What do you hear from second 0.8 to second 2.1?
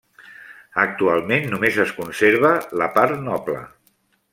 Actualment només es